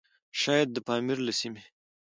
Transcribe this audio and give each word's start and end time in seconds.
شايد 0.41 0.67
د 0.73 0.77
پامير 0.87 1.17
له 1.27 1.33
سيمې؛ 1.39 1.63